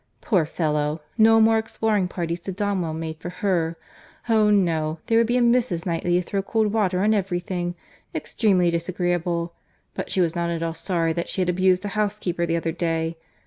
[0.19, 3.77] —Poor fellow!—No more exploring parties to Donwell made for her.
[4.27, 4.49] Oh!
[4.49, 5.85] no; there would be a Mrs.
[5.85, 9.53] Knightley to throw cold water on every thing.—Extremely disagreeable!
[9.93, 12.71] But she was not at all sorry that she had abused the housekeeper the other
[12.71, 13.15] day.